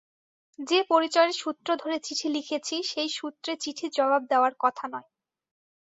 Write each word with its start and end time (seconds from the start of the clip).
যে-পরিচয়ের 0.59 1.31
সূত্র 1.33 1.69
ধরে 1.75 1.97
চিঠি 1.99 2.27
লিখেছি, 2.29 2.75
সেই 2.83 3.09
সূত্রে 3.09 3.51
চিঠির 3.55 3.91
জবাব 3.91 4.21
দেওয়ার 4.29 4.53
কথা 4.59 4.85
নয়। 4.87 5.07